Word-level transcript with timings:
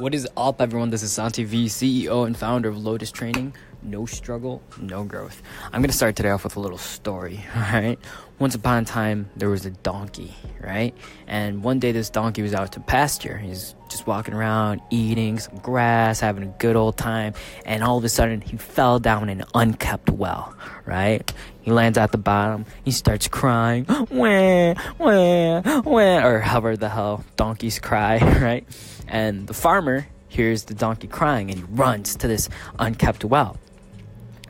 What 0.00 0.14
is 0.14 0.26
up, 0.34 0.62
everyone? 0.62 0.88
This 0.88 1.02
is 1.02 1.12
Santi 1.12 1.44
V, 1.44 1.66
CEO 1.66 2.26
and 2.26 2.34
founder 2.34 2.70
of 2.70 2.82
Lotus 2.82 3.12
Training. 3.12 3.54
No 3.82 4.06
struggle, 4.06 4.62
no 4.80 5.04
growth. 5.04 5.42
I'm 5.74 5.82
gonna 5.82 5.92
start 5.92 6.16
today 6.16 6.30
off 6.30 6.42
with 6.42 6.56
a 6.56 6.60
little 6.60 6.78
story, 6.78 7.44
alright? 7.54 7.98
Once 8.38 8.54
upon 8.54 8.82
a 8.82 8.86
time, 8.86 9.28
there 9.36 9.50
was 9.50 9.66
a 9.66 9.70
donkey, 9.70 10.34
right? 10.58 10.96
And 11.26 11.62
one 11.62 11.80
day, 11.80 11.92
this 11.92 12.08
donkey 12.08 12.40
was 12.40 12.54
out 12.54 12.72
to 12.72 12.80
pasture. 12.80 13.36
He's 13.36 13.74
just 14.00 14.06
walking 14.06 14.32
around, 14.32 14.80
eating 14.88 15.38
some 15.38 15.58
grass, 15.58 16.20
having 16.20 16.42
a 16.42 16.54
good 16.58 16.74
old 16.74 16.96
time, 16.96 17.34
and 17.66 17.84
all 17.84 17.98
of 17.98 18.04
a 18.04 18.08
sudden, 18.08 18.40
he 18.40 18.56
fell 18.56 18.98
down 18.98 19.28
an 19.28 19.44
unkept 19.54 20.08
well, 20.08 20.54
right? 20.86 21.30
He 21.60 21.70
lands 21.70 21.98
at 21.98 22.10
the 22.10 22.16
bottom, 22.16 22.64
he 22.82 22.92
starts 22.92 23.28
crying, 23.28 23.84
wah, 24.10 24.74
wah, 24.98 25.80
wah, 25.82 26.26
or 26.26 26.40
however 26.40 26.78
the 26.78 26.88
hell 26.88 27.22
donkeys 27.36 27.78
cry, 27.78 28.18
right? 28.40 28.66
And 29.06 29.46
the 29.46 29.54
farmer 29.54 30.06
hears 30.28 30.64
the 30.64 30.74
donkey 30.74 31.06
crying 31.06 31.50
and 31.50 31.58
he 31.58 31.64
runs 31.68 32.16
to 32.16 32.28
this 32.28 32.48
unkept 32.78 33.22
well. 33.22 33.58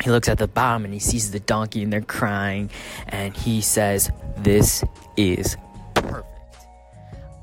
He 0.00 0.10
looks 0.10 0.28
at 0.28 0.38
the 0.38 0.46
bottom 0.46 0.84
and 0.84 0.94
he 0.94 1.00
sees 1.00 1.32
the 1.32 1.40
donkey 1.40 1.82
and 1.82 1.92
they're 1.92 2.00
crying 2.02 2.70
and 3.08 3.36
he 3.36 3.60
says, 3.62 4.10
This 4.36 4.84
is. 5.16 5.56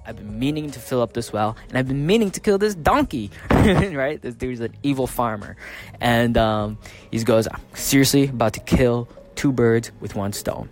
I've 0.07 0.15
been 0.15 0.39
meaning 0.39 0.71
to 0.71 0.79
fill 0.79 1.01
up 1.01 1.11
this 1.11 1.33
well 1.33 1.57
and 1.67 1.77
I've 1.77 1.87
been 1.89 2.07
meaning 2.07 2.31
to 2.31 2.39
kill 2.39 2.57
this 2.57 2.73
donkey. 2.75 3.29
right? 3.51 4.21
This 4.21 4.35
dude's 4.35 4.61
an 4.61 4.73
evil 4.81 5.05
farmer. 5.05 5.57
And 5.99 6.37
um, 6.37 6.77
he 7.11 7.21
goes, 7.23 7.45
I'm 7.45 7.59
seriously 7.73 8.23
about 8.23 8.53
to 8.53 8.61
kill 8.61 9.09
two 9.35 9.51
birds 9.51 9.91
with 9.99 10.15
one 10.15 10.31
stone. 10.31 10.69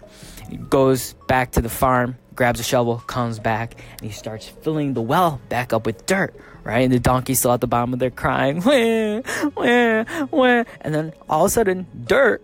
He 0.49 0.55
goes 0.55 1.13
back 1.27 1.51
to 1.51 1.61
the 1.61 1.69
farm, 1.69 2.17
grabs 2.35 2.61
a 2.61 2.63
shovel, 2.63 2.99
comes 3.07 3.37
back, 3.39 3.75
and 3.91 4.01
he 4.01 4.11
starts 4.11 4.47
filling 4.47 4.93
the 4.93 5.01
well 5.01 5.41
back 5.49 5.73
up 5.73 5.85
with 5.85 6.05
dirt, 6.05 6.33
right? 6.63 6.81
And 6.81 6.93
the 6.93 6.99
donkey's 6.99 7.39
still 7.39 7.51
at 7.51 7.59
the 7.59 7.67
bottom 7.67 7.91
of 7.91 7.99
there 7.99 8.11
crying, 8.11 8.61
wah, 8.65 9.21
wah, 9.55 10.27
wah. 10.31 10.63
and 10.81 10.95
then 10.95 11.13
all 11.27 11.45
of 11.45 11.47
a 11.47 11.49
sudden, 11.49 11.87
dirt 12.05 12.41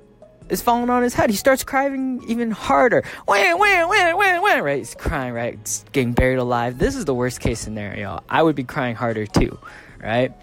is 0.51 0.61
falling 0.61 0.89
on 0.89 1.01
his 1.01 1.13
head. 1.13 1.29
He 1.29 1.35
starts 1.35 1.63
crying 1.63 2.23
even 2.27 2.51
harder. 2.51 3.03
Wah, 3.27 3.55
wah, 3.55 3.87
wah, 3.87 4.15
wah, 4.15 4.41
wah, 4.41 4.57
right? 4.59 4.79
He's 4.79 4.93
crying, 4.93 5.33
right? 5.33 5.53
It's 5.53 5.85
getting 5.93 6.11
buried 6.11 6.37
alive. 6.37 6.77
This 6.77 6.95
is 6.95 7.05
the 7.05 7.15
worst 7.15 7.39
case 7.39 7.59
scenario. 7.59 8.19
I 8.29 8.43
would 8.43 8.55
be 8.55 8.65
crying 8.65 8.95
harder 8.95 9.25
too, 9.25 9.57
right? 10.03 10.33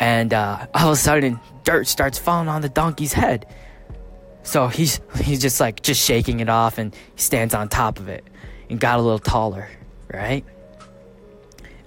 And 0.00 0.32
uh, 0.32 0.66
all 0.74 0.88
of 0.88 0.92
a 0.92 0.96
sudden, 0.96 1.40
dirt 1.64 1.88
starts 1.88 2.18
falling 2.18 2.48
on 2.48 2.62
the 2.62 2.68
donkey's 2.68 3.12
head. 3.12 3.46
So 4.44 4.68
he's 4.68 5.00
he's 5.20 5.42
just 5.42 5.60
like 5.60 5.82
just 5.82 6.02
shaking 6.02 6.40
it 6.40 6.48
off 6.48 6.78
and 6.78 6.94
he 6.94 7.20
stands 7.20 7.52
on 7.52 7.68
top 7.68 7.98
of 7.98 8.08
it 8.08 8.24
and 8.70 8.80
got 8.80 8.98
a 8.98 9.02
little 9.02 9.18
taller, 9.18 9.68
right? 10.12 10.44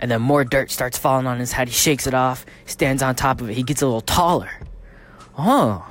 And 0.02 0.12
then 0.12 0.22
more 0.22 0.44
dirt 0.44 0.70
starts 0.70 0.98
falling 0.98 1.26
on 1.26 1.40
his 1.40 1.54
head. 1.54 1.70
He 1.70 1.74
shakes 1.74 2.06
it 2.06 2.14
off, 2.14 2.46
stands 2.66 3.02
on 3.02 3.16
top 3.16 3.40
of 3.40 3.50
it. 3.50 3.54
He 3.54 3.64
gets 3.64 3.82
a 3.82 3.86
little 3.86 4.02
taller. 4.02 4.52
Oh, 5.38 5.88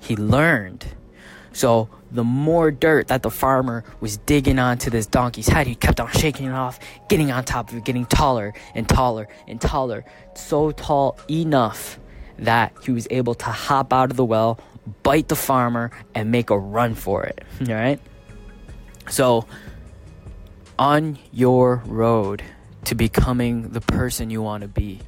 he 0.00 0.16
learned. 0.16 0.95
So 1.56 1.88
the 2.10 2.22
more 2.22 2.70
dirt 2.70 3.08
that 3.08 3.22
the 3.22 3.30
farmer 3.30 3.82
was 4.00 4.18
digging 4.18 4.58
onto 4.58 4.90
this 4.90 5.06
donkey's 5.06 5.48
head, 5.48 5.66
he 5.66 5.74
kept 5.74 5.98
on 6.00 6.10
shaking 6.12 6.48
it 6.48 6.52
off, 6.52 6.78
getting 7.08 7.32
on 7.32 7.46
top 7.46 7.70
of 7.70 7.78
it, 7.78 7.84
getting 7.84 8.04
taller 8.04 8.52
and 8.74 8.86
taller 8.86 9.26
and 9.48 9.58
taller. 9.58 10.04
So 10.34 10.72
tall 10.72 11.18
enough 11.30 11.98
that 12.38 12.74
he 12.82 12.92
was 12.92 13.08
able 13.10 13.34
to 13.36 13.46
hop 13.46 13.90
out 13.94 14.10
of 14.10 14.18
the 14.18 14.24
well, 14.24 14.60
bite 15.02 15.28
the 15.28 15.34
farmer, 15.34 15.92
and 16.14 16.30
make 16.30 16.50
a 16.50 16.58
run 16.58 16.94
for 16.94 17.24
it. 17.24 17.42
All 17.66 17.74
right? 17.74 18.00
So 19.08 19.46
on 20.78 21.18
your 21.32 21.82
road 21.86 22.42
to 22.84 22.94
becoming 22.94 23.70
the 23.70 23.80
person 23.80 24.28
you 24.28 24.42
want 24.42 24.60
to 24.60 24.68
be, 24.68 25.00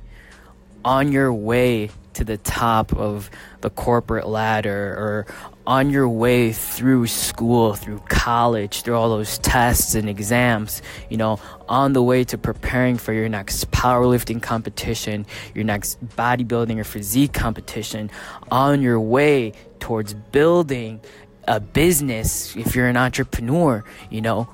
on 0.82 1.12
your 1.12 1.30
way 1.30 1.90
to 2.14 2.24
the 2.24 2.38
top 2.38 2.92
of 2.94 3.30
the 3.60 3.70
corporate 3.70 4.26
ladder, 4.26 4.94
or 4.94 5.26
on 5.68 5.90
your 5.90 6.08
way 6.08 6.50
through 6.50 7.06
school, 7.06 7.74
through 7.74 8.02
college, 8.08 8.80
through 8.80 8.94
all 8.94 9.10
those 9.10 9.36
tests 9.36 9.94
and 9.94 10.08
exams, 10.08 10.80
you 11.10 11.16
know, 11.18 11.38
on 11.68 11.92
the 11.92 12.02
way 12.02 12.24
to 12.24 12.38
preparing 12.38 12.96
for 12.96 13.12
your 13.12 13.28
next 13.28 13.70
powerlifting 13.70 14.40
competition, 14.40 15.26
your 15.54 15.64
next 15.64 16.02
bodybuilding 16.16 16.78
or 16.78 16.84
physique 16.84 17.34
competition, 17.34 18.10
on 18.50 18.80
your 18.80 18.98
way 18.98 19.52
towards 19.78 20.14
building 20.14 21.02
a 21.46 21.60
business, 21.60 22.56
if 22.56 22.74
you're 22.74 22.88
an 22.88 22.96
entrepreneur, 22.96 23.84
you 24.08 24.22
know, 24.22 24.48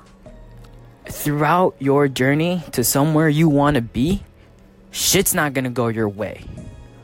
throughout 1.05 1.77
your 1.79 2.09
journey 2.09 2.61
to 2.73 2.83
somewhere 2.83 3.29
you 3.29 3.47
want 3.47 3.75
to 3.75 3.81
be, 3.81 4.21
shit's 4.91 5.33
not 5.33 5.53
gonna 5.53 5.69
go 5.69 5.87
your 5.87 6.09
way. 6.09 6.43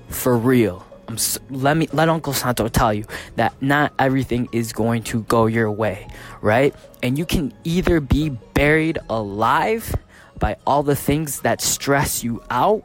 For 0.09 0.37
real. 0.37 0.85
Let 1.49 1.77
me 1.77 1.87
let 1.91 2.09
Uncle 2.09 2.33
Santo 2.33 2.67
tell 2.67 2.93
you 2.93 3.05
that 3.35 3.59
not 3.61 3.93
everything 3.97 4.49
is 4.51 4.73
going 4.73 5.03
to 5.03 5.21
go 5.23 5.45
your 5.45 5.71
way, 5.71 6.07
right? 6.41 6.75
And 7.01 7.17
you 7.17 7.25
can 7.25 7.53
either 7.63 7.99
be 7.99 8.29
buried 8.29 8.99
alive 9.09 9.95
by 10.39 10.57
all 10.65 10.83
the 10.83 10.95
things 10.95 11.41
that 11.41 11.61
stress 11.61 12.23
you 12.23 12.43
out, 12.49 12.83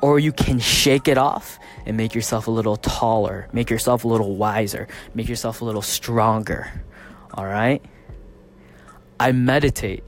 or 0.00 0.18
you 0.18 0.32
can 0.32 0.58
shake 0.58 1.08
it 1.08 1.18
off 1.18 1.58
and 1.84 1.96
make 1.96 2.14
yourself 2.14 2.46
a 2.46 2.50
little 2.50 2.76
taller, 2.76 3.48
make 3.52 3.70
yourself 3.70 4.04
a 4.04 4.08
little 4.08 4.36
wiser, 4.36 4.88
make 5.14 5.28
yourself 5.28 5.60
a 5.62 5.64
little 5.64 5.82
stronger. 5.82 6.82
All 7.34 7.46
right? 7.46 7.82
I 9.18 9.32
meditate 9.32 10.04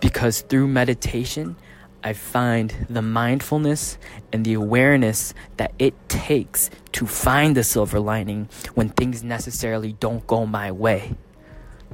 because 0.00 0.42
through 0.42 0.68
meditation, 0.68 1.56
I 2.04 2.12
find 2.14 2.86
the 2.90 3.02
mindfulness 3.02 3.96
and 4.32 4.44
the 4.44 4.54
awareness 4.54 5.34
that 5.56 5.72
it 5.78 5.94
takes 6.08 6.70
to 6.92 7.06
find 7.06 7.56
the 7.56 7.62
silver 7.62 8.00
lining 8.00 8.48
when 8.74 8.88
things 8.88 9.22
necessarily 9.22 9.92
don't 9.94 10.26
go 10.26 10.44
my 10.46 10.72
way. 10.72 11.14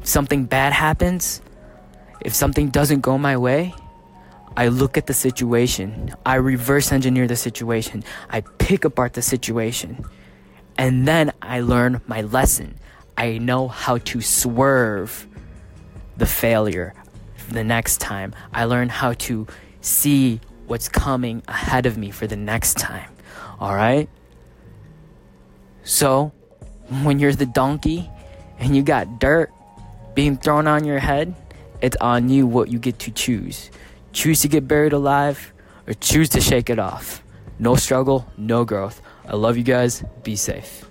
Something 0.02 0.44
bad 0.44 0.72
happens, 0.72 1.42
if 2.20 2.34
something 2.34 2.68
doesn't 2.68 3.00
go 3.00 3.18
my 3.18 3.36
way, 3.36 3.74
I 4.56 4.68
look 4.68 4.96
at 4.96 5.06
the 5.06 5.14
situation, 5.14 6.14
I 6.24 6.36
reverse 6.36 6.90
engineer 6.90 7.28
the 7.28 7.36
situation, 7.36 8.02
I 8.30 8.40
pick 8.40 8.84
apart 8.84 9.12
the 9.12 9.22
situation, 9.22 10.04
and 10.76 11.06
then 11.06 11.32
I 11.42 11.60
learn 11.60 12.00
my 12.06 12.22
lesson. 12.22 12.78
I 13.16 13.38
know 13.38 13.68
how 13.68 13.98
to 13.98 14.20
swerve 14.20 15.26
the 16.16 16.26
failure 16.26 16.94
the 17.50 17.64
next 17.64 18.00
time. 18.00 18.34
I 18.52 18.64
learn 18.64 18.88
how 18.88 19.12
to 19.14 19.46
see 19.80 20.40
what's 20.66 20.88
coming 20.88 21.42
ahead 21.48 21.86
of 21.86 21.96
me 21.96 22.10
for 22.10 22.26
the 22.26 22.36
next 22.36 22.76
time. 22.76 23.10
All 23.60 23.74
right? 23.74 24.08
So, 25.84 26.32
when 27.02 27.18
you're 27.18 27.32
the 27.32 27.46
donkey 27.46 28.10
and 28.58 28.76
you 28.76 28.82
got 28.82 29.18
dirt 29.18 29.52
being 30.14 30.36
thrown 30.36 30.66
on 30.66 30.84
your 30.84 30.98
head, 30.98 31.34
it's 31.80 31.96
on 31.96 32.28
you 32.28 32.46
what 32.46 32.68
you 32.68 32.78
get 32.78 32.98
to 33.00 33.10
choose. 33.10 33.70
Choose 34.12 34.40
to 34.42 34.48
get 34.48 34.66
buried 34.66 34.92
alive 34.92 35.52
or 35.86 35.94
choose 35.94 36.28
to 36.30 36.40
shake 36.40 36.70
it 36.70 36.78
off. 36.78 37.22
No 37.58 37.76
struggle, 37.76 38.26
no 38.36 38.64
growth. 38.64 39.00
I 39.26 39.36
love 39.36 39.56
you 39.56 39.64
guys. 39.64 40.02
Be 40.22 40.36
safe. 40.36 40.87